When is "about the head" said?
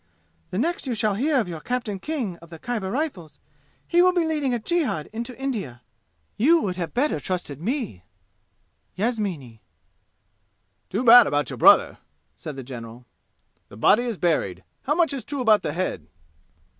15.41-16.07